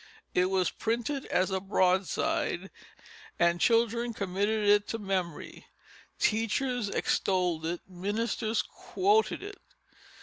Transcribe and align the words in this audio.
It 0.33 0.45
was 0.49 0.71
printed 0.71 1.25
as 1.27 1.51
a 1.51 1.59
broadside, 1.59 2.71
and 3.37 3.61
children 3.61 4.15
committed 4.15 4.67
it 4.67 4.87
to 4.87 4.97
memory; 4.97 5.67
teachers 6.17 6.89
extolled 6.89 7.67
it; 7.67 7.81
ministers 7.87 8.63
quoted 8.63 9.43
it. 9.43 9.61